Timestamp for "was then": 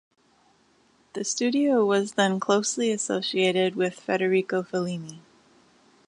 1.85-2.39